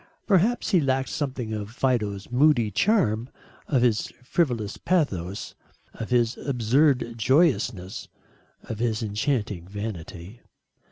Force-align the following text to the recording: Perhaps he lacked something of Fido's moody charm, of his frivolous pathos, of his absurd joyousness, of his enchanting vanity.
Perhaps 0.25 0.71
he 0.71 0.81
lacked 0.81 1.09
something 1.09 1.53
of 1.53 1.69
Fido's 1.69 2.31
moody 2.31 2.71
charm, 2.71 3.29
of 3.67 3.83
his 3.83 4.07
frivolous 4.23 4.75
pathos, 4.75 5.53
of 5.93 6.09
his 6.09 6.37
absurd 6.37 7.13
joyousness, 7.15 8.07
of 8.63 8.79
his 8.79 9.03
enchanting 9.03 9.67
vanity. 9.67 10.41